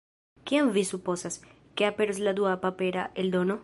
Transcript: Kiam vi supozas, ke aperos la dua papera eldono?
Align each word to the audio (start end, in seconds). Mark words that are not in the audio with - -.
Kiam 0.51 0.71
vi 0.77 0.83
supozas, 0.91 1.39
ke 1.81 1.89
aperos 1.91 2.25
la 2.29 2.37
dua 2.43 2.59
papera 2.67 3.11
eldono? 3.25 3.59